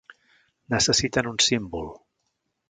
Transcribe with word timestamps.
Necessiten 0.75 1.29
un 1.33 1.37
símbol. 1.49 1.93